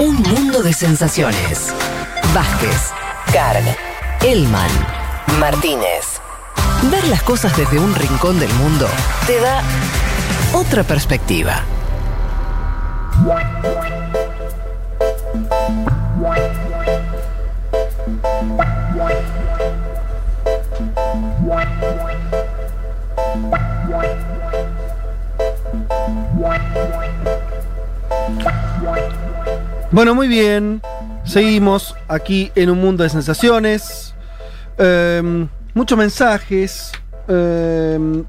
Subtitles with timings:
[0.00, 1.74] Un mundo de sensaciones.
[2.32, 2.90] Vázquez,
[3.34, 3.62] Carg,
[4.22, 4.70] Elman,
[5.38, 6.22] Martínez.
[6.90, 8.86] Ver las cosas desde un rincón del mundo
[9.26, 9.62] te da
[10.54, 11.62] otra perspectiva.
[29.90, 30.80] Bueno, muy bien.
[31.24, 34.14] Seguimos aquí en un mundo de sensaciones.
[34.78, 36.92] Em, muchos mensajes.
[37.28, 38.24] Em,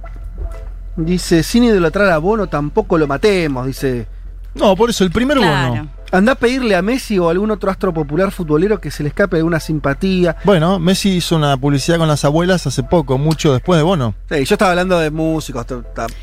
[0.95, 4.07] dice, sin idolatrar a Bono tampoco lo matemos, dice.
[4.55, 5.69] No, por eso, el primer Claro.
[5.69, 5.87] bono.
[6.11, 9.09] Anda a pedirle a Messi o a algún otro astro popular futbolero que se le
[9.09, 10.35] escape alguna simpatía.
[10.43, 14.13] Bueno, Messi hizo una publicidad con las abuelas hace poco, mucho después de Bono.
[14.29, 15.65] Sí, yo estaba hablando de músicos.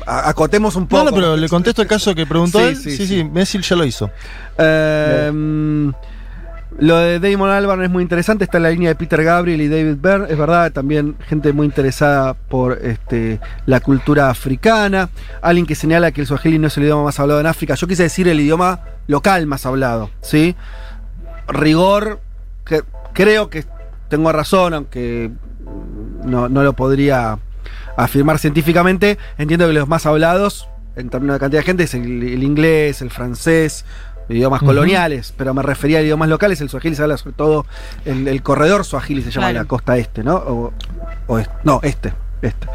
[0.05, 1.05] Acotemos un poco.
[1.05, 2.75] No, no, pero le contesto el caso que preguntó Sí, él.
[2.77, 3.23] sí, Sí, sí, sí.
[3.23, 4.09] Messi ya lo hizo.
[4.57, 5.91] Em,
[6.77, 9.67] lo de Damon Albarn es muy interesante, está en la línea de Peter Gabriel y
[9.67, 15.09] David Byrne, es verdad, también gente muy interesada por este, la cultura africana,
[15.41, 17.87] alguien que señala que el swahili no es el idioma más hablado en África, yo
[17.87, 20.55] quise decir el idioma local más hablado, ¿sí?
[21.47, 22.21] Rigor,
[22.65, 23.65] que creo que
[24.07, 25.31] tengo razón, aunque
[26.23, 27.39] no, no lo podría
[27.97, 32.23] afirmar científicamente, entiendo que los más hablados, en términos de cantidad de gente, es el,
[32.23, 33.85] el inglés, el francés,
[34.29, 37.65] idiomas coloniales, pero me refería a idiomas locales, el swahili se habla sobre todo,
[38.05, 39.63] el, el corredor swahili se llama Claro.
[39.63, 40.35] la costa este, ¿no?
[40.35, 40.73] O,
[41.27, 42.67] o est- no, este, este.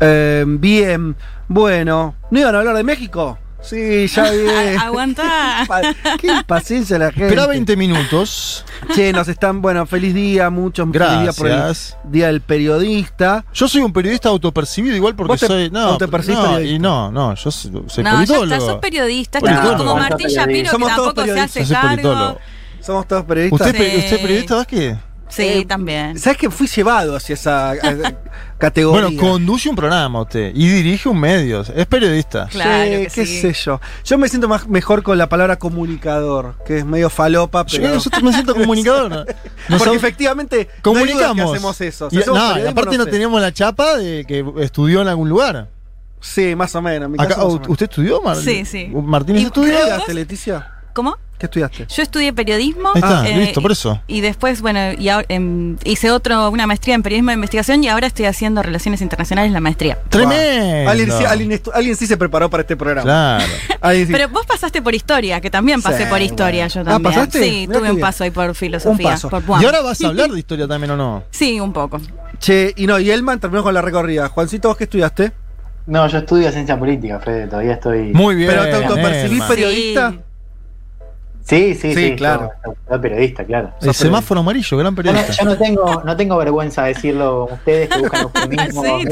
[0.00, 1.14] Eh, bien,
[1.48, 3.38] bueno, ¿no iban a hablar de México?
[3.62, 4.38] Sí, ya vi.
[4.80, 5.64] Aguanta.
[6.20, 7.26] Qué impaciencia la gente.
[7.28, 8.64] Espera 20 minutos.
[8.94, 11.96] Che, nos están, bueno, feliz día, muchos feliz día por el Gracias.
[12.04, 13.44] Día del Periodista.
[13.54, 15.70] Yo soy un periodista autopercibido igual porque ¿Vos te soy.
[15.70, 18.44] No, no, y no, no, yo soy, soy no, ya politólogo.
[18.54, 19.38] está, sos periodista.
[19.38, 20.28] Está como Martín.
[20.28, 22.38] Shapiro, que tampoco se hace cargo.
[22.80, 23.68] Somos todos periodistas.
[23.68, 23.96] ¿Usted, Sí.
[23.98, 24.96] ¿Usted es periodista, Vázquez?
[25.34, 26.18] Sí, Eh, también.
[26.18, 27.72] ¿Sabes que fui llevado hacia esa
[28.58, 29.06] categoría?
[29.06, 31.62] Bueno, conduce un programa usted y dirige un medio.
[31.62, 32.46] Es periodista.
[32.50, 33.40] Claro Sí, que qué sí.
[33.40, 33.80] sé yo.
[34.04, 37.98] Yo me siento más, mejor con la palabra comunicador, que es medio falopa, pero.
[37.98, 39.10] yo me siento comunicador.
[39.68, 39.78] ¿no?
[39.78, 41.36] porque efectivamente no comunicamos.
[41.36, 42.10] que hacemos eso.
[42.10, 42.36] Si Y- no,
[42.68, 43.10] aparte no sé.
[43.10, 45.68] teníamos la chapa de que estudió en algún lugar.
[46.20, 47.06] Sí, más o menos.
[47.06, 47.68] en mi Acá, caso, más o menos.
[47.70, 48.88] ¿Usted estudió, Mar- Sí, sí.
[48.94, 49.78] ¿Martínez Y- ¿Qué estudió?
[49.78, 50.68] estudiaste, Leticia?
[50.92, 51.16] ¿Cómo?
[51.38, 51.86] ¿Qué estudiaste?
[51.88, 52.90] Yo estudié periodismo.
[52.94, 54.00] Ahí está, eh, listo, por eso.
[54.06, 57.88] Y después, bueno, y ahora, em, hice otro, una maestría en periodismo de investigación y
[57.88, 59.98] ahora estoy haciendo relaciones internacionales la maestría.
[60.08, 60.88] Tremendo.
[60.90, 63.02] Alguien, sí- alguien estu- alguien sí se preparó para este programa.
[63.02, 63.44] Claro.
[64.06, 64.06] Sí.
[64.12, 66.74] Pero vos pasaste por historia, que también pasé Sí, por historia bueno.
[66.74, 67.12] yo Ah, también.
[67.14, 67.42] ¿pasaste?
[67.42, 69.10] Sí, Mirá tuve un paso ahí por filosofía.
[69.10, 69.28] paso.
[69.28, 69.60] Por.
[69.60, 71.24] Y ahora vas a hablar de historia también o no.
[71.32, 72.00] Sí, un poco.
[72.38, 74.28] Che, y no, y Elman terminó con la recorrida.
[74.28, 75.32] Juancito, ¿vos qué estudiaste?
[75.86, 78.12] No, yo estudio ciencia política, Fede, todavía estoy.
[78.12, 78.50] Muy bien.
[78.50, 80.10] ¿Pero te autopercibís periodista?
[80.12, 80.18] Sí.
[81.44, 82.50] Sí, sí, Sí, sí, claro.
[83.00, 83.70] Periodista, claro.
[83.80, 85.32] El semáforo amarillo, gran periodista.
[85.32, 89.08] yo no tengo, no tengo vergüenza de decirlo ustedes que buscan eufemismo, Sí,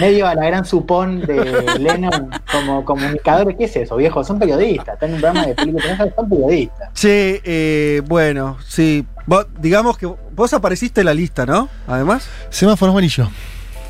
[0.00, 3.56] medio, a la gran supón de Lennon como comunicador.
[3.56, 4.22] ¿Qué es eso, viejo?
[4.24, 6.92] Son periodistas, están en un programa de película, son periodistas.
[6.94, 9.06] Che, eh, bueno, sí.
[9.26, 11.68] Vos- digamos que vos apareciste en la lista, ¿no?
[11.86, 12.28] Además.
[12.50, 13.28] Semáforo amarillo.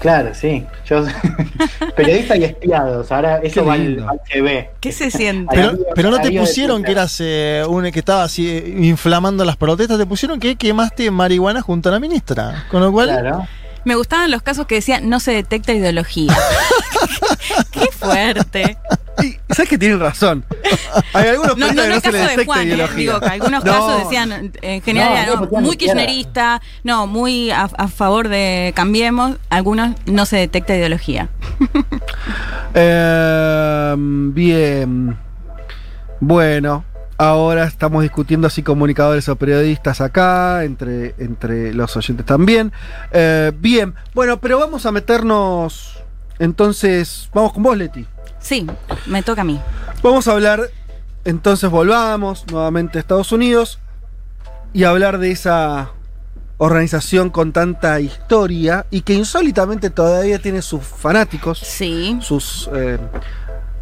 [0.02, 0.66] Claro, sí.
[0.84, 1.04] Yo
[1.96, 3.12] periodista y espiados.
[3.12, 4.08] Ahora eso Qué va al, lindo.
[4.10, 4.70] al CV.
[4.80, 5.54] ¿Qué se siente?
[5.94, 9.56] Pero, no te de pusieron que eras eh, un que estaba así eh, inflamando las
[9.56, 12.66] protestas, te pusieron que quemaste marihuana junto a la ministra.
[12.68, 13.46] Con lo cual, Claro.
[13.84, 16.36] Me gustaban los casos que decían no se detecta ideología.
[17.70, 18.76] Qué fuerte.
[19.52, 20.44] Sabes que tienen razón.
[21.12, 22.96] Hay algunos No, no, no que no se le caso de detecta Juan, eh, ideología.
[22.96, 23.72] digo que algunos No.
[23.72, 29.36] casos decían, en general, No, era, muy kirchnerista, no, muy a, a favor de Cambiemos,
[29.50, 31.28] algunos no se detecta ideología.
[32.74, 35.18] Eh, bien.
[36.20, 36.84] Bueno,
[37.18, 42.72] ahora estamos discutiendo si comunicadores o periodistas acá, entre, entre los oyentes también.
[43.12, 45.98] Eh, bien, bueno, pero vamos a meternos.
[46.38, 48.06] Entonces, vamos con vos, Leti.
[48.42, 48.66] Sí,
[49.06, 49.60] me toca a mí.
[50.02, 50.60] Vamos a hablar,
[51.24, 53.78] entonces volvamos nuevamente a Estados Unidos
[54.72, 55.90] y hablar de esa
[56.58, 62.18] organización con tanta historia y que insólitamente todavía tiene sus fanáticos Sí.
[62.20, 62.98] sus eh,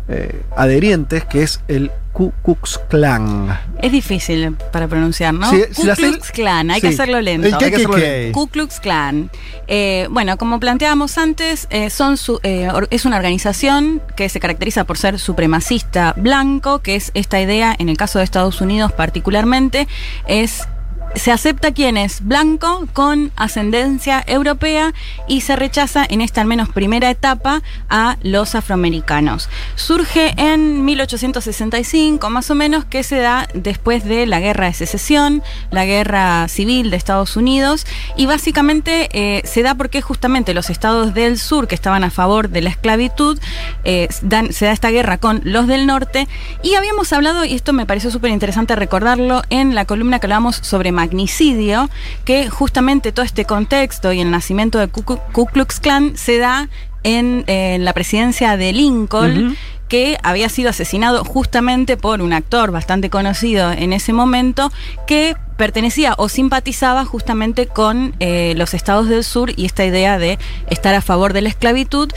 [0.09, 3.57] eh, adherientes, que es el Ku Klux Klan.
[3.81, 5.49] Es difícil para pronunciar, ¿no?
[5.49, 6.89] Sí, Ku Klux Klan, hay sí.
[6.89, 7.47] que hacerlo lento.
[7.47, 8.33] Hay que hacerlo KKK.
[8.33, 9.31] Ku Klux Klan.
[9.69, 14.85] Eh, bueno, como planteábamos antes, eh, son su- eh, es una organización que se caracteriza
[14.85, 19.87] por ser supremacista blanco, que es esta idea, en el caso de Estados Unidos particularmente,
[20.27, 20.67] es
[21.15, 24.93] se acepta quién es blanco con ascendencia europea
[25.27, 29.49] y se rechaza en esta al menos primera etapa a los afroamericanos.
[29.75, 35.43] Surge en 1865 más o menos que se da después de la guerra de secesión,
[35.71, 37.87] la guerra civil de Estados Unidos
[38.17, 42.49] y básicamente eh, se da porque justamente los estados del sur que estaban a favor
[42.51, 43.39] de la esclavitud
[43.85, 46.29] eh, dan- se da esta guerra con los del norte
[46.63, 50.57] y habíamos hablado y esto me pareció súper interesante recordarlo en la columna que hablamos
[50.57, 51.89] sobre magnicidio,
[52.25, 56.69] que justamente todo este contexto y el nacimiento de Ku, Klux Klan se da
[57.03, 59.57] en, eh, la presidencia de Lincoln.
[59.89, 64.71] Que había sido asesinado justamente por un actor bastante conocido en ese momento
[65.09, 70.39] que pertenecía o simpatizaba justamente con eh, los estados del sur y esta idea de
[70.69, 72.09] estar a favor de la esclavitud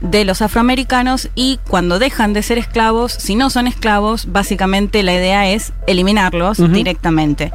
[0.00, 5.14] de los afroamericanos y cuando dejan de ser esclavos, si no son esclavos, básicamente la
[5.14, 7.52] idea es eliminarlos directamente.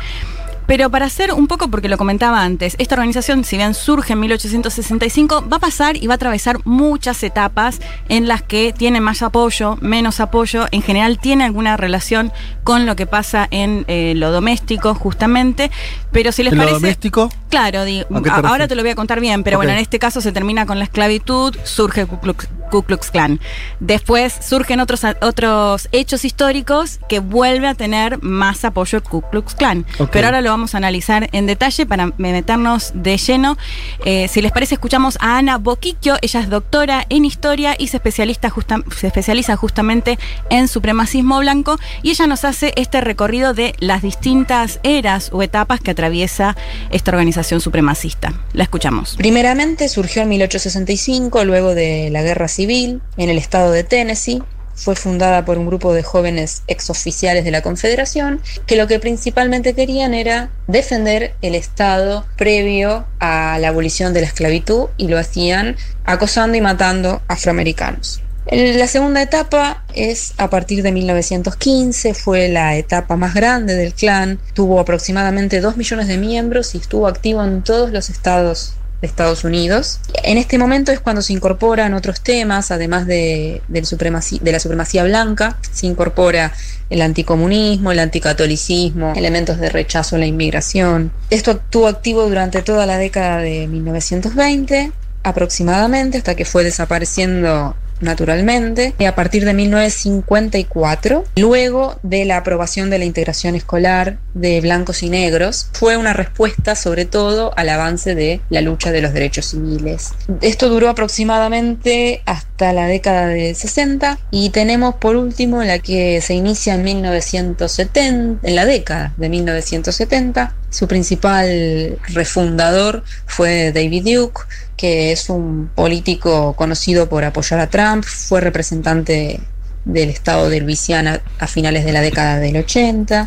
[0.68, 4.20] Pero para hacer un poco, porque lo comentaba antes, esta organización, si bien surge en
[4.22, 7.80] 1865, va a pasar y va a atravesar muchas etapas
[8.10, 12.32] en las que tiene más apoyo, menos apoyo, en general tiene alguna relación
[12.64, 15.70] con lo que pasa en eh, lo doméstico, justamente.
[16.12, 16.80] Pero si les ¿En lo parece.
[16.82, 17.30] doméstico?
[17.50, 19.72] Claro, di- ¿A qué te a- ahora te lo voy a contar bien, pero bueno,
[19.72, 23.40] en este caso se termina con la esclavitud, surge Ku Klux, Ku Klux Klan.
[23.80, 29.56] Después surgen otros, otros hechos históricos que vuelve a tener más apoyo el Ku Klux
[29.56, 29.86] Klan.
[30.12, 33.58] Pero ahora lo vamos a analizar en detalle para meternos de lleno.
[34.04, 36.18] Eh, si les parece, escuchamos a Ana Boquicchio.
[36.22, 40.20] Ella es doctora en historia y se, especialista justa- se especializa justamente
[40.50, 41.78] en supremacismo blanco.
[42.04, 46.56] Y ella nos hace este recorrido de las distintas eras o etapas que atraviesa
[46.92, 48.34] esta organización supremacista.
[48.54, 49.16] La escuchamos.
[49.16, 54.42] Primeramente surgió en 1865, luego de la Guerra Civil, en el estado de Tennessee.
[54.74, 59.74] Fue fundada por un grupo de jóvenes exoficiales de la Confederación que lo que principalmente
[59.74, 65.78] querían era defender el Estado previo a la abolición de la esclavitud y lo hacían
[66.04, 68.22] acosando y matando afroamericanos.
[68.52, 74.40] La segunda etapa es a partir de 1915, fue la etapa más grande del clan,
[74.54, 79.44] tuvo aproximadamente 2 millones de miembros y estuvo activo en todos los estados de Estados
[79.44, 80.00] Unidos.
[80.24, 85.58] En este momento es cuando se incorporan otros temas, además de, de la supremacía blanca,
[85.72, 86.54] se incorpora
[86.90, 91.12] el anticomunismo, el anticatolicismo, elementos de rechazo a la inmigración.
[91.30, 94.92] Esto estuvo activo durante toda la década de 1920
[95.24, 103.00] aproximadamente hasta que fue desapareciendo naturalmente a partir de 1954 luego de la aprobación de
[103.00, 108.42] la integración escolar de blancos y negros fue una respuesta sobre todo al avance de
[108.50, 110.12] la lucha de los derechos civiles.
[110.42, 116.34] Esto duró aproximadamente hasta la década de 60 y tenemos por último la que se
[116.34, 124.42] inicia en 1970 en la década de 1970 su principal refundador fue David Duke,
[124.76, 129.40] que es un político conocido por apoyar a Trump, fue representante
[129.86, 133.26] del estado de Luisiana a finales de la década del 80.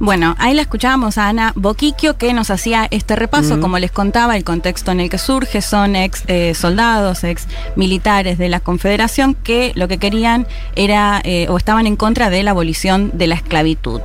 [0.00, 4.36] Bueno, ahí la escuchábamos a Ana Boquicchio que nos hacía este repaso, como les contaba,
[4.36, 7.46] el contexto en el que surge, son ex eh, soldados, ex
[7.76, 10.46] militares de la Confederación que lo que querían
[10.76, 14.00] era eh, o estaban en contra de la abolición de la esclavitud.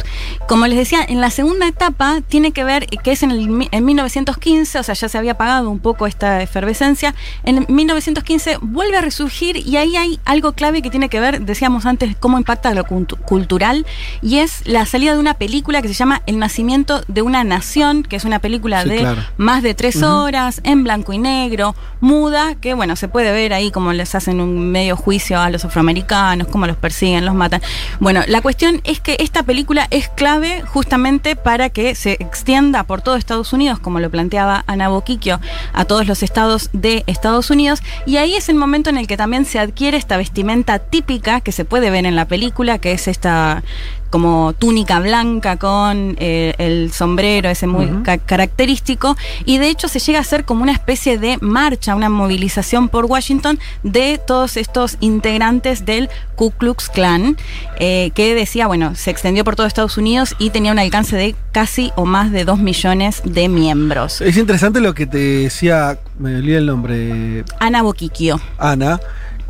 [0.47, 3.85] Como les decía, en la segunda etapa tiene que ver que es en, el, en
[3.85, 9.01] 1915, o sea, ya se había apagado un poco esta efervescencia, en 1915 vuelve a
[9.01, 12.83] resurgir y ahí hay algo clave que tiene que ver, decíamos antes, cómo impacta lo
[12.85, 13.85] cultu- cultural
[14.21, 18.03] y es la salida de una película que se llama El nacimiento de una nación,
[18.03, 19.21] que es una película Sí, de claro.
[19.37, 23.71] más de tres horas, en blanco y negro, muda, que bueno, se puede ver ahí
[23.71, 27.61] como les hacen un medio juicio a los afroamericanos, cómo los persiguen, los matan.
[27.99, 33.01] Bueno, la cuestión es que esta película es clave justamente para que se extienda por
[33.01, 35.39] todo Estados Unidos, como lo planteaba Ana Boquicchio,
[35.73, 39.17] a todos los estados de Estados Unidos, y ahí es el momento en el que
[39.17, 43.07] también se adquiere esta vestimenta típica que se puede ver en la película, que es
[43.07, 43.63] esta
[44.09, 49.99] como túnica blanca con eh, el sombrero ese muy ca- característico y de hecho se
[49.99, 54.97] llega a hacer como una especie de marcha, una movilización por Washington de todos estos
[54.99, 57.37] integrantes del Ku Klux Klan
[57.79, 61.35] eh, que decía, bueno, se extendió por todo Estados Unidos y tenía un alcance de
[61.51, 64.21] casi o más de dos millones de miembros.
[64.21, 68.39] Es interesante lo que te decía, me olvidé el nombre, Ana Boquicchio.
[68.57, 68.99] Ana,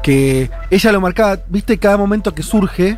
[0.03, 2.97] que ella lo marcaba, viste, cada momento que surge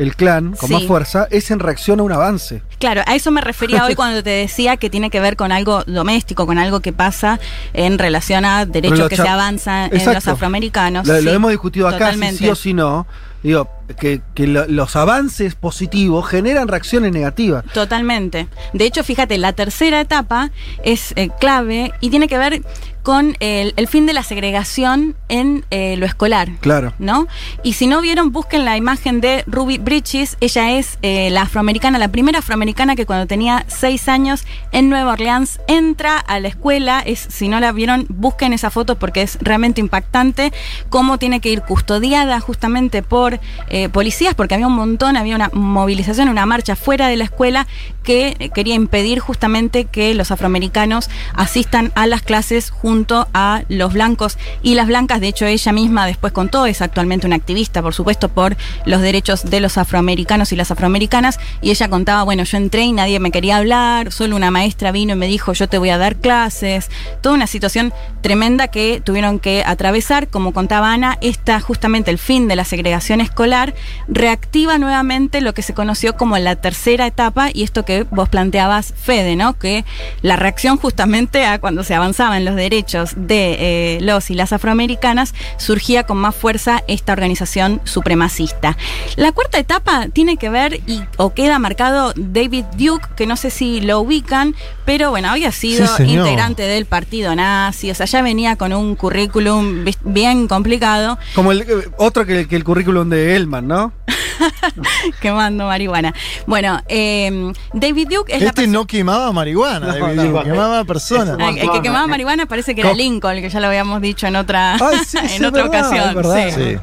[0.00, 0.74] el clan con Sí.
[0.74, 2.62] más fuerza es en reacción a un avance.
[2.78, 5.84] Claro, a eso me refería hoy cuando te decía que tiene que ver con algo
[5.84, 7.38] doméstico, con algo que pasa
[7.74, 11.06] en relación a derechos que se avanzan en los afroamericanos.
[11.06, 13.06] Lo, hemos discutido acá, si sí o si no.
[13.42, 17.64] Digo, que, que lo- los avances positivos generan reacciones negativas.
[17.72, 18.48] Totalmente.
[18.72, 20.50] De hecho, fíjate, la tercera etapa
[20.84, 22.62] es eh, clave y tiene que ver
[23.02, 26.50] con el, el fin de la segregación en eh, lo escolar.
[26.60, 26.92] Claro.
[26.98, 27.28] ¿No?
[27.62, 30.36] Y si no vieron, busquen la imagen de Ruby Bridges.
[30.40, 35.12] Ella es eh, la afroamericana, la primera afroamericana que cuando tenía seis años en Nueva
[35.14, 37.00] Orleans entra a la escuela.
[37.00, 40.52] Es, si no la vieron, busquen esa foto porque es realmente impactante.
[40.90, 45.50] Cómo tiene que ir custodiada justamente por eh, policías, porque había un montón, había una
[45.52, 47.66] movilización, una marcha fuera de la escuela
[48.02, 53.92] que eh, quería impedir justamente que los afroamericanos asistan a las clases junto a los
[53.92, 55.20] blancos y las blancas.
[55.20, 59.44] De hecho, ella misma después contó, es actualmente una activista, por supuesto, por los derechos
[59.44, 61.38] de los afroamericanos y las afroamericanas.
[61.60, 65.12] Y ella contaba, bueno, yo entré y nadie me quería hablar, solo una maestra vino
[65.12, 66.90] y me dijo, yo te voy a dar clases.
[67.20, 70.28] Toda una situación tremenda que tuvieron que atravesar.
[70.28, 73.69] Como contaba Ana, esta justamente el fin de la segregación escolar
[74.08, 78.94] reactiva nuevamente lo que se conoció como la tercera etapa y esto que vos planteabas,
[78.96, 79.58] Fede, ¿no?
[79.58, 79.84] Que
[80.22, 84.52] la reacción justamente a cuando se avanzaba en los derechos de eh, los y las
[84.52, 88.76] afroamericanas surgía con más fuerza esta organización supremacista.
[89.16, 93.50] La cuarta etapa tiene que ver y o queda marcado David Duke, que no sé
[93.50, 98.22] si lo ubican, pero bueno, había sido Sí, integrante del partido nazi, o sea, ya
[98.22, 101.18] venía con un currículum bien complicado.
[101.34, 103.92] Como el, eh, otro que, que el currículum de Elman, ¿no?
[105.20, 106.14] quemando marihuana.
[106.46, 110.44] Bueno, eh, David Duke es Este no quemaba marihuana, No, David no, Duke, no.
[110.44, 111.36] quemaba personas.
[111.56, 114.36] El que quemaba marihuana parece que era Co- Lincoln, que ya lo habíamos dicho en
[114.36, 116.08] otra, Ay, sí, en sí, otra verdad, ocasión.
[116.08, 116.50] es verdad.
[116.54, 116.78] sí.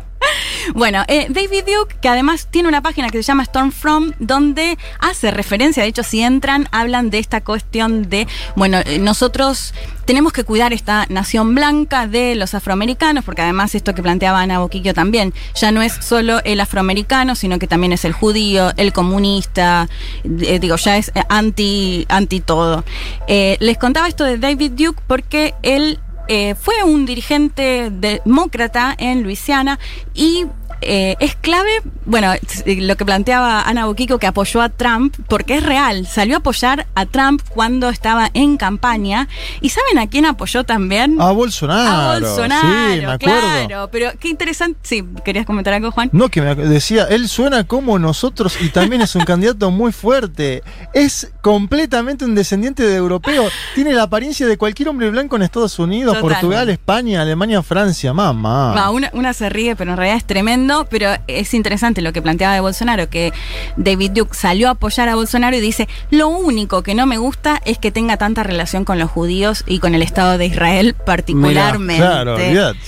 [0.74, 5.32] Bueno, eh, David Duke, que además tiene una página que se llama Stormfront, donde hace
[5.32, 9.74] referencia, de hecho, si entran, hablan de esta cuestión de, bueno, eh, nosotros
[10.08, 14.60] tenemos que cuidar esta nación blanca de los afroamericanos, porque además esto que planteaba Ana
[14.60, 18.94] Boquillo también, ya no es solo el afroamericano, sino que también es el judío, el
[18.94, 19.90] comunista,
[20.24, 22.86] eh, digo, ya es eh, anti, anti todo.
[23.28, 29.24] Eh, les contaba esto de David Duke porque él eh, fue un dirigente demócrata en
[29.24, 29.80] Luisiana
[30.14, 30.46] y
[30.82, 31.70] eh, es clave,
[32.06, 32.34] bueno,
[32.64, 36.40] t- lo que planteaba Ana Boquico, que apoyó a Trump, porque es real, salió a
[36.40, 39.28] apoyar a Trump cuando estaba en campaña.
[39.62, 41.20] ¿Y saben a quién apoyó también?
[41.20, 41.90] A Bolsonaro.
[41.90, 43.40] a Bolsonaro, Sí, me acuerdo.
[43.68, 43.90] claro.
[43.92, 44.80] Pero qué interesante.
[44.84, 46.10] Sí, ¿querías comentar algo, Juan?
[46.14, 50.64] No, que me decía, él suena como nosotros y también es un candidato muy fuerte.
[50.94, 53.48] Es completamente un descendiente de europeo.
[53.76, 56.30] Tiene la apariencia de cualquier hombre blanco en Estados Unidos, Total.
[56.34, 58.14] Portugal, España, Alemania, Francia.
[58.14, 58.74] Mamá.
[58.76, 60.57] Va, una, una se ríe, pero en realidad es tremendo.
[60.90, 63.34] Pero es interesante lo que planteaba de Bolsonaro, que
[63.76, 67.62] David Duke salió a apoyar a Bolsonaro y dice: Lo único que no me gusta
[67.66, 72.04] es que tenga tanta relación con los judíos y con el Estado de Israel, particularmente.
[72.04, 72.80] Claro, olvidate.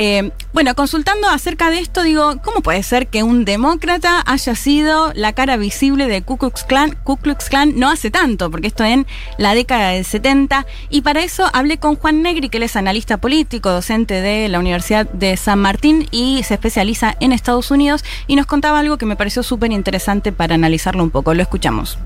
[0.00, 5.12] Eh, bueno, consultando acerca de esto, digo, ¿cómo puede ser que un demócrata haya sido
[5.12, 8.84] la cara visible de Ku Klux Klan, Ku Klux Klan no hace tanto, porque esto
[8.84, 12.76] en la década del 70, y para eso hablé con Juan Negri, que él es
[12.76, 18.04] analista político, docente de la Universidad de San Martín y se especializa en Estados Unidos,
[18.28, 21.34] y nos contaba algo que me pareció súper interesante para analizarlo un poco.
[21.34, 21.98] Lo escuchamos.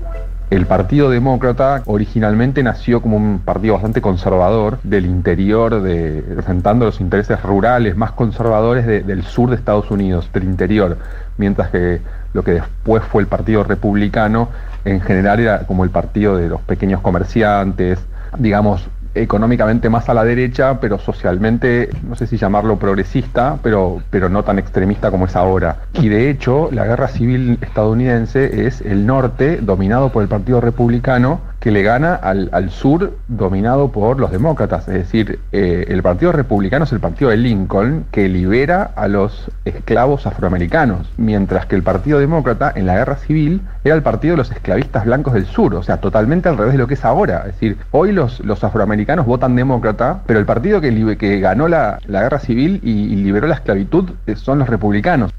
[0.53, 7.01] El Partido Demócrata originalmente nació como un partido bastante conservador del interior, de, representando los
[7.01, 10.99] intereses rurales más conservadores de- del sur de Estados Unidos, del interior,
[11.39, 12.01] mientras que
[12.33, 14.49] lo que después fue el Partido Republicano
[14.85, 17.97] en general era como el partido de los pequeños comerciantes,
[18.37, 24.29] digamos, económicamente más a la derecha, pero socialmente, no sé si llamarlo progresista, pero, pero
[24.29, 25.77] no tan extremista como es ahora.
[25.93, 31.41] Y de hecho, la guerra civil estadounidense es el norte dominado por el Partido Republicano
[31.63, 34.85] que le gana al, al sur dominado por los demócratas.
[34.89, 39.49] Es decir, eh, el Partido Republicano es el partido de Lincoln que libera a los
[39.63, 44.39] esclavos afroamericanos, mientras que el Partido Demócrata en la guerra civil era el partido de
[44.39, 47.45] los esclavistas blancos del sur, o sea, totalmente al revés de lo que es ahora.
[47.47, 51.99] Es decir, hoy los, los afroamericanos votan demócrata, pero el partido que, que ganó la,
[52.07, 55.31] la guerra civil y, y liberó la esclavitud eh, son los republicanos.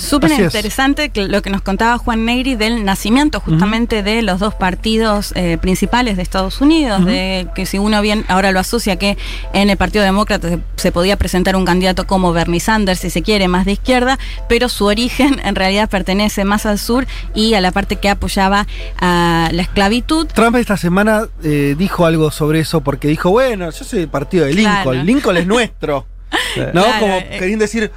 [0.00, 5.32] Súper interesante lo que nos contaba Juan Negri del nacimiento justamente de los dos partidos
[5.36, 9.16] eh, principales de Estados Unidos, de que si uno bien ahora lo asocia que
[9.52, 13.22] en el Partido Demócrata se, se podía presentar un candidato como Bernie Sanders, si se
[13.22, 17.60] quiere, más de izquierda, pero su origen en realidad pertenece más al sur y a
[17.60, 18.66] la parte que apoyaba
[19.00, 20.26] a la esclavitud.
[20.28, 24.46] Trump esta semana eh, dijo algo sobre eso porque dijo, bueno, yo soy del partido
[24.46, 25.04] de Lincoln, Claro.
[25.04, 26.06] Lincoln es nuestro.
[26.72, 26.82] ¿No?
[26.84, 27.36] Claro, Como eh.
[27.38, 27.90] queriendo decir...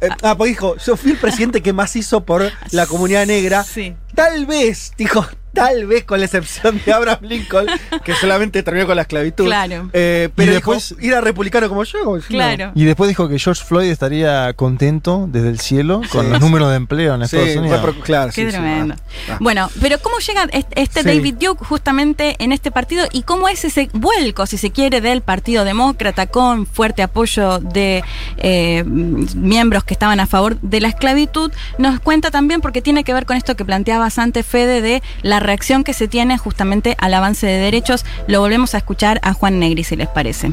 [0.00, 3.64] eh, ah, porque dijo, yo fui el presidente que más hizo por la comunidad negra.
[3.64, 3.94] Sí.
[4.14, 7.66] Tal vez, dijo, Tal vez con la excepción de Abraham Lincoln,
[8.04, 9.44] que solamente terminó con la esclavitud.
[9.46, 9.90] Claro.
[9.92, 12.04] Eh, pero Y dijo, después- ir a republicano como yo.
[12.04, 12.18] como.
[12.20, 12.72] Claro.
[12.74, 16.30] Y después dijo que George Floyd estaría contento desde el cielo con Sí.
[16.30, 17.80] los números de empleo en Estados fue Unidos.
[17.80, 18.94] pro- claro, Qué sí, sí, tremendo.
[18.98, 19.36] ah, ah.
[19.40, 21.08] Bueno, pero ¿cómo llega este, este Sí.
[21.08, 25.20] David Duke justamente en este partido y cómo es ese vuelco, si se quiere, del
[25.20, 28.04] Partido Demócrata con fuerte apoyo de
[28.36, 31.50] eh, miembros que estaban a favor de la esclavitud?
[31.78, 35.39] Nos cuenta también porque tiene que ver con esto que planteabas antes, Fede, de la
[35.40, 38.04] reacción que se tiene justamente al avance de derechos.
[38.28, 40.52] Lo volvemos a escuchar a Juan Negri, si les parece.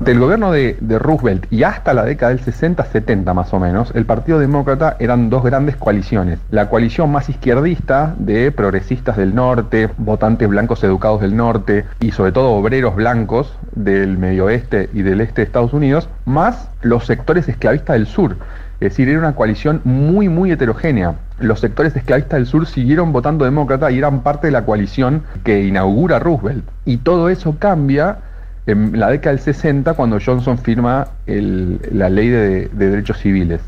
[0.00, 4.04] Del gobierno de, de Roosevelt y hasta la década del 60-70 más o menos, el
[4.04, 6.40] Partido Demócrata eran dos grandes coaliciones.
[6.50, 12.32] La coalición más izquierdista de progresistas del norte, votantes blancos educados del norte y sobre
[12.32, 17.48] todo obreros blancos del medio oeste y del este de Estados Unidos, más los sectores
[17.48, 18.38] esclavistas del sur.
[18.80, 21.14] Es decir, era una coalición muy, muy heterogénea.
[21.42, 25.64] Los sectores esclavistas del sur siguieron votando demócrata y eran parte de la coalición que
[25.64, 26.64] inaugura Roosevelt.
[26.84, 28.18] Y todo eso cambia
[28.66, 33.60] en la década del 60 cuando Johnson firma la ley de, de derechos civiles.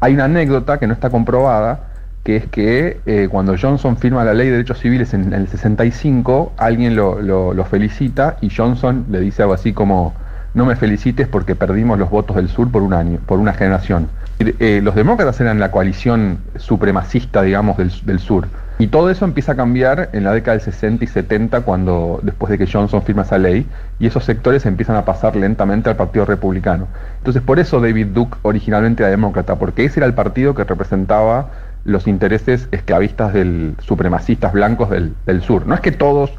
[0.00, 1.80] Hay una anécdota que no está comprobada,
[2.24, 6.52] que es que eh, cuando Johnson firma la ley de derechos civiles en, el 65,
[6.56, 10.14] alguien lo- lo felicita y Johnson le dice algo así como,
[10.54, 14.08] no me felicites porque perdimos los votos del sur por un año, por una generación.
[14.38, 18.48] Eh, los demócratas eran la coalición supremacista, digamos, del, del sur.
[18.78, 22.50] Y todo eso empieza a cambiar en la década del 60 y 70, cuando, después
[22.50, 23.66] de que Johnson firma esa ley,
[23.98, 26.88] y esos sectores empiezan a pasar lentamente al Partido Republicano.
[27.18, 31.50] Entonces, por eso David Duke originalmente era demócrata, porque ese era el partido que representaba
[31.84, 35.66] los intereses esclavistas del supremacistas blancos del, del sur.
[35.66, 36.30] No es que todos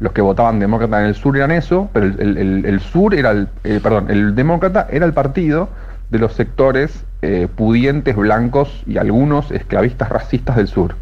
[0.00, 3.48] los que votaban demócrata en el sur eran eso, pero el, el- sur era el,
[3.64, 5.68] eh, perdón, el demócrata era el partido
[6.10, 10.96] de los sectores eh, pudientes blancos y algunos esclavistas racistas del sur.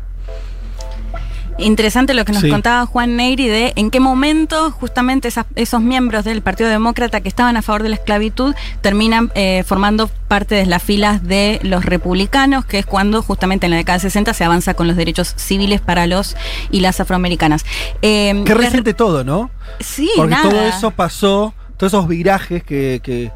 [1.59, 2.51] Interesante lo que nos Sí.
[2.51, 7.29] contaba Juan Negri de en qué momento justamente esas- esos miembros del Partido Demócrata que
[7.29, 11.85] estaban a favor de la esclavitud terminan eh, formando parte de las filas de los
[11.85, 15.35] republicanos, que es cuando justamente en la década de 60 se avanza con los derechos
[15.37, 16.37] civiles para los
[16.71, 17.65] y las afroamericanas.
[18.03, 19.51] Eh, Qué reciente todo, ¿no?
[19.81, 20.49] Sí, Porque nada.
[20.49, 23.33] todo eso pasó, todos esos virajes que, que,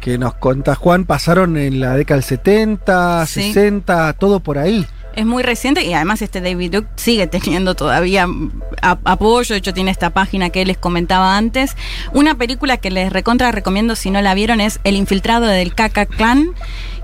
[0.00, 3.42] que nos cuenta Juan pasaron en la década del 70, Sí.
[3.52, 4.86] 60, todo por ahí.
[5.18, 8.28] Es muy reciente y además este David Duke sigue teniendo todavía
[8.80, 11.76] apoyo, de hecho tiene esta página que les comentaba antes.
[12.12, 16.06] Una película que les recontra recomiendo si no la vieron es El infiltrado del Kaka
[16.06, 16.54] Clan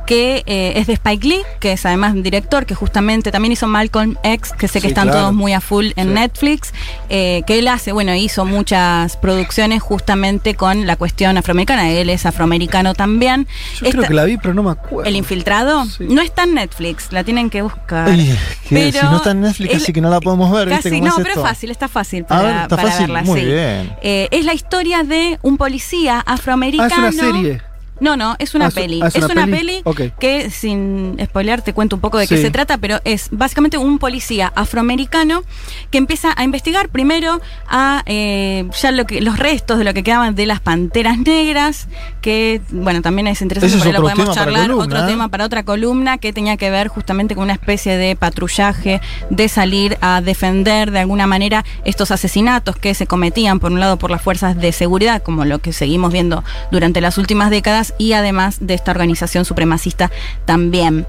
[0.06, 3.66] que eh, es de Spike Lee, que es además un director que justamente también hizo
[3.66, 5.20] Malcolm X, que sé que Sí, están claro.
[5.20, 6.14] todos muy a full en Sí.
[6.14, 6.72] Netflix,
[7.08, 12.26] eh, que él hace, bueno, hizo muchas producciones justamente con la cuestión afroamericana, él es
[12.26, 13.46] afroamericano también.
[13.80, 15.08] Yo Esta- creo que la vi, pero no me acuerdo.
[15.08, 16.04] el infiltrado Sí.
[16.08, 18.08] no está en Netflix, la tienen que buscar.
[18.08, 18.36] Ay,
[18.68, 20.90] que si Pero no está en Netflix, él- así que no la podemos ver, ¿viste
[20.90, 21.40] Casi, cómo no, es pero esto?
[21.40, 23.22] es fácil, está fácil para, ver, está para fácil, verla.
[23.22, 23.46] muy sí.
[23.46, 23.96] bien.
[24.02, 27.08] Eh, es la historia de un policía Ah, afroamericano.
[27.08, 27.62] es una serie.
[28.00, 29.00] No, no, es una Ah, peli.
[29.02, 29.82] ah, es, una, peli,
[30.18, 33.98] que, sin spoilear, te cuento un poco de qué se trata, pero es básicamente un
[33.98, 35.42] policía afroamericano
[35.90, 40.02] que empieza a investigar primero a eh, ya lo que, los restos de lo que
[40.02, 41.86] quedaban de las panteras negras,
[42.20, 45.06] que, bueno, también es interesante, Ese es por ahí lo podemos charlar, columna, otro ¿eh?
[45.10, 49.48] tema para otra columna que tenía que ver justamente con una especie de patrullaje, de
[49.48, 54.10] salir a defender de alguna manera estos asesinatos que se cometían, por un lado, por
[54.10, 58.58] las fuerzas de seguridad, como lo que seguimos viendo durante las últimas décadas, y además
[58.60, 60.10] de esta organización supremacista
[60.46, 61.06] también.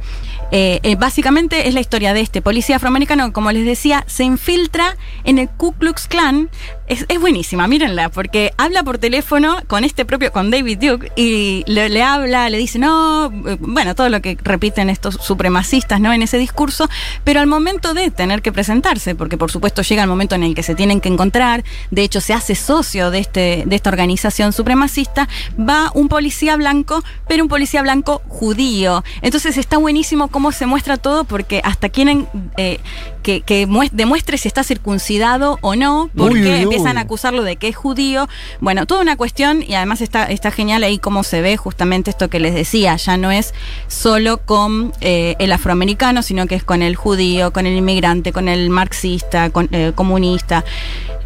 [0.51, 4.95] Eh, eh, básicamente es la historia de este policía afroamericano, como les decía, se infiltra
[5.23, 6.49] en el Ku Klux Klan.
[6.87, 11.89] Es, buenísima, mírenla, porque habla por teléfono con este propio, con David Duke, y le,
[11.89, 16.13] le habla, le dice, no, bueno, todo lo que repiten estos supremacistas, ¿no?
[16.13, 16.87] En ese discurso,
[17.23, 20.53] pero al momento de tener que presentarse, porque por supuesto llega el momento en el
[20.53, 24.53] que se tienen que encontrar, de hecho se hace socio de, este, de esta organización
[24.53, 25.27] supremacista,
[25.57, 29.03] va un policía blanco, pero un policía blanco judío.
[29.23, 32.79] Entonces está buenísimo cómo se muestra todo, porque hasta quieren eh,
[33.23, 36.61] que, que muest- demuestre si está circuncidado o no, porque Uy, uy, uy.
[36.63, 38.27] empiezan a acusarlo de que es judío.
[38.59, 42.27] Bueno, toda una cuestión y además está, está genial ahí cómo se ve justamente esto
[42.29, 43.53] que les decía, ya no es
[43.87, 48.49] solo con eh, el afroamericano, sino que es con el judío, con el inmigrante, con
[48.49, 50.65] el marxista, con eh, comunista.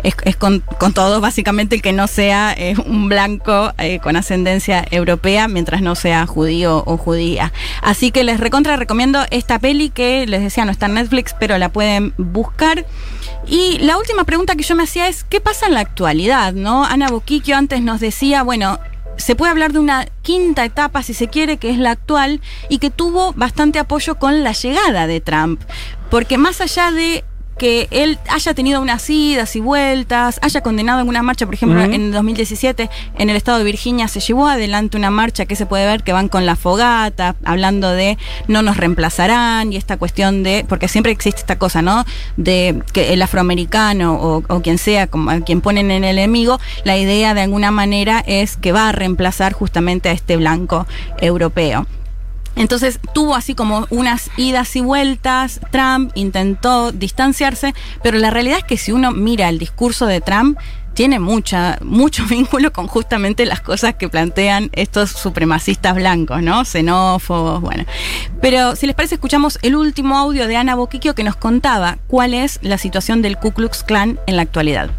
[0.04, 4.86] Es, con, con todo, básicamente el que no sea eh, un blanco eh, con ascendencia
[4.92, 7.52] europea, mientras no sea judío o judía.
[7.82, 11.58] Así que les recontra recomiendo esta peli que les decía no está en Netflix, pero
[11.58, 12.86] la pueden buscar.
[13.46, 16.54] Y la última pregunta que yo me hacía es, ¿qué pasa en la actualidad?
[16.54, 16.86] ¿no?
[16.86, 18.80] Ana Boquiquio antes nos decía, bueno,
[19.20, 22.80] se puede hablar de una quinta etapa, si se quiere, que es la actual, y
[22.80, 25.62] que tuvo bastante apoyo con la llegada de Trump.
[26.10, 27.24] Porque más allá de
[27.60, 31.92] que él haya tenido unas idas y vueltas, haya condenado alguna marcha, por ejemplo, Ujú.
[31.94, 35.86] en 2017 en el estado de Virginia se llevó adelante una marcha que se puede
[35.86, 38.18] ver que van con la fogata, hablando de
[38.48, 42.06] no nos reemplazarán y esta cuestión de, porque siempre existe esta cosa, ¿no?
[42.38, 46.60] De que el afroamericano o, o quien sea, como a quien ponen en el enemigo,
[46.86, 50.88] la idea de alguna manera es que va a reemplazar justamente a este blanco
[51.20, 51.86] europeo.
[52.60, 58.66] Entonces tuvo así como unas idas y vueltas, Trump intentó distanciarse, pero la realidad es
[58.66, 60.60] que si uno mira el discurso de Trump,
[60.94, 66.66] tiene mucha, mucho vínculo con justamente las cosas que plantean estos supremacistas blancos, ¿no?
[66.66, 67.86] Xenófobos, bueno.
[68.42, 72.34] Pero si les parece, escuchamos el último audio de Ana Boquiquio que nos contaba cuál
[72.34, 74.92] es la situación del Ku Klux Klan en la actualidad.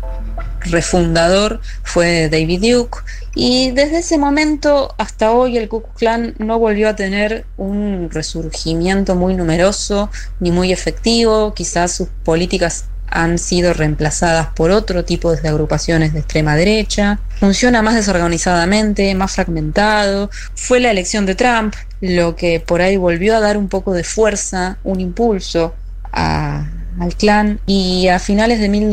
[0.62, 2.98] Refundador fue David Duke
[3.34, 8.08] y desde ese momento hasta hoy el Ku Klux Klan no volvió a tener un
[8.10, 15.34] resurgimiento muy numeroso ni muy efectivo, quizás sus políticas han sido reemplazadas por otro tipo
[15.34, 20.30] de agrupaciones de extrema derecha, funciona más desorganizadamente, más fragmentado.
[20.54, 24.04] Fue la elección de Trump lo que por ahí volvió a dar un poco de
[24.04, 25.74] fuerza, un impulso
[26.12, 28.90] al clan y a finales de mil,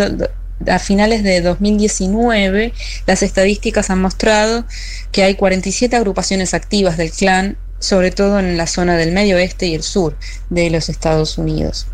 [0.65, 2.73] a finales de 2019
[3.05, 4.65] las estadísticas han mostrado
[5.11, 9.67] que hay 47 agrupaciones activas del clan, sobre todo en la zona del medio oeste
[9.67, 10.17] y el sur
[10.49, 11.87] de los Estados Unidos.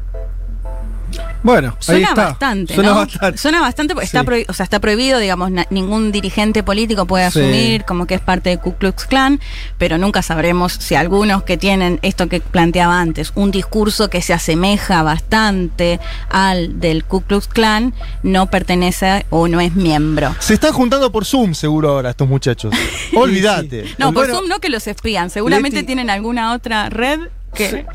[1.43, 2.23] Bueno, ahí Suena está.
[2.25, 2.95] bastante, Suena ¿no?
[2.95, 3.37] bastante.
[3.37, 4.25] Suena bastante porque está, Sí.
[4.25, 7.39] prohi- o sea, está prohibido, digamos, ningún dirigente político puede Sí.
[7.41, 9.39] asumir como que es parte del Ku Klux Klan,
[9.77, 14.33] pero nunca sabremos si algunos que tienen esto que planteaba antes, un discurso que se
[14.33, 20.33] asemeja bastante al del Ku Klux Klan, no pertenece o no es miembro.
[20.39, 22.73] Se están juntando por Zoom seguro ahora estos muchachos.
[23.15, 23.85] Olvídate.
[23.97, 27.19] No, por Bueno, Zoom no que los espían, seguramente Leti- tienen alguna otra red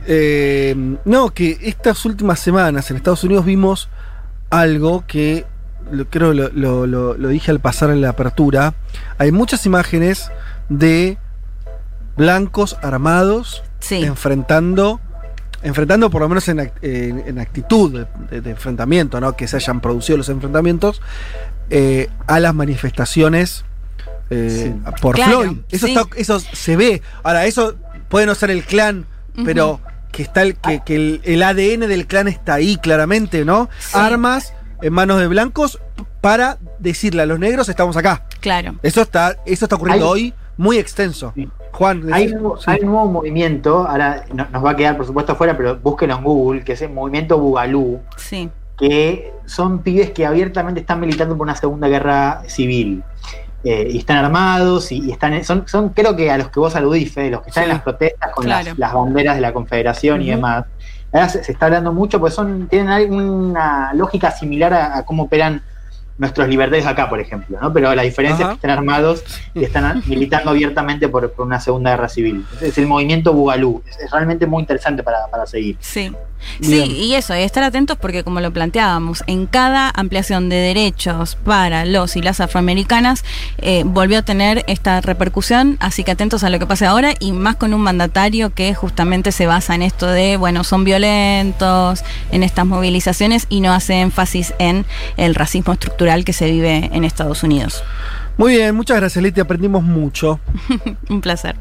[0.07, 3.89] Eh, no, que estas últimas semanas en Estados Unidos vimos
[4.51, 5.45] algo que
[5.91, 8.75] lo- creo lo, lo- dije al pasar en la apertura.
[9.19, 10.31] Hay muchas imágenes
[10.69, 11.19] de
[12.17, 14.03] blancos armados Sí.
[14.05, 15.01] enfrentando,
[15.63, 19.37] enfrentando por lo menos en, act- en- en actitud de, enfrentamiento, ¿no?
[19.37, 21.01] que se hayan producido los enfrentamientos
[21.71, 23.65] eh, a las manifestaciones
[24.31, 25.59] eh, por Claro, Floyd.
[25.71, 25.95] Eso, sí.
[25.97, 27.03] está, eso se ve.
[27.23, 27.77] Ahora, eso
[28.09, 29.07] puede no ser el clan,
[29.45, 29.81] pero
[30.13, 33.69] que está el, que, que el, el ADN del clan está ahí claramente, ¿no?
[33.79, 33.91] Sí.
[33.99, 35.79] Armas en manos de blancos
[36.21, 38.25] para decirle a los negros estamos acá.
[38.41, 38.77] Claro.
[38.83, 41.33] Eso está, eso está ocurriendo Hay- hoy muy extenso.
[41.37, 41.49] Sí.
[41.73, 42.65] Juan, Hay, decís- un- sí.
[42.67, 46.17] hay un nuevo movimiento, ahora no- nos va a quedar por supuesto afuera, pero búsquenlo
[46.17, 48.51] en Google, que es el movimiento Bugalú, Sí.
[48.79, 53.03] que son pibes que abiertamente están militando por una segunda guerra civil.
[53.71, 56.75] Eh, y están armados y, y están son, son creo que a los que vos
[56.75, 57.69] aludís, Fede, los que están Sí.
[57.71, 58.65] en las protestas con Claro.
[58.71, 60.65] las, las banderas de la confederación y demás.
[61.13, 65.25] Ahora se, se está hablando mucho, pues son, tienen alguna lógica similar a, a cómo
[65.25, 65.61] operan
[66.19, 67.73] nuestros libertarios acá, por ejemplo, ¿no?
[67.73, 68.55] Pero la diferencia Ajá.
[68.55, 72.45] es que están armados y están militando abiertamente por, por una segunda guerra civil.
[72.61, 73.83] Es, el movimiento Bugalú.
[73.89, 75.77] Es, es realmente muy interesante para, para seguir.
[75.81, 76.13] Sí.
[76.61, 76.87] Bien.
[76.87, 81.35] Sí, y eso, y estar atentos porque como lo planteábamos, en cada ampliación de derechos
[81.35, 83.25] para los y las afroamericanas
[83.59, 87.33] eh, volvió a tener esta repercusión, así que atentos a lo que pase ahora y
[87.33, 92.45] más con un mandatario que justamente se basa en esto de, bueno, son violentos, en
[92.45, 97.43] estas movilizaciones y no hace énfasis en el racismo estructural que se vive en Estados
[97.43, 97.83] Unidos.
[98.37, 99.41] Muy bien, muchas gracias, Leti.
[99.41, 100.41] Aprendimos mucho.
[101.09, 101.57] Un placer.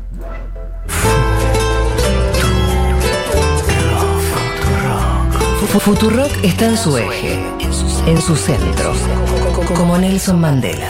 [5.59, 7.39] Fu- Futurock está en su eje,
[8.07, 8.93] en su centro,
[9.75, 10.87] como Nelson Mandela.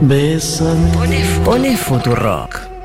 [0.00, 1.42] Nelson Mandela.
[1.44, 2.75] Pone Futurock.